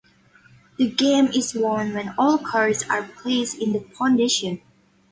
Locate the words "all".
2.17-2.39